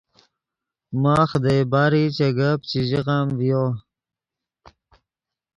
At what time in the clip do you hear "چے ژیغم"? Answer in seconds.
2.69-3.27